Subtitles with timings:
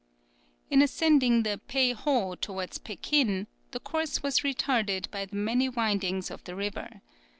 [0.71, 6.31] In ascending the Pei Ho towards Pekin, the course was retarded by the many windings
[6.31, 7.01] of the river.